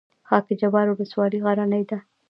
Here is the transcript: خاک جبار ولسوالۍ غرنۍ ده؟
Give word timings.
خاک 0.27 0.47
جبار 0.61 0.87
ولسوالۍ 0.89 1.39
غرنۍ 1.45 1.83
ده؟ 1.89 1.97